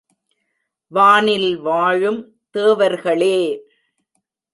வானில் 0.91 1.57
வாழும் 1.57 2.19
தேவர்களே! 2.55 3.37